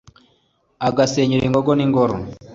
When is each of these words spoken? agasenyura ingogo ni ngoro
agasenyura 0.87 1.43
ingogo 1.45 1.71
ni 1.75 1.85
ngoro 1.89 2.15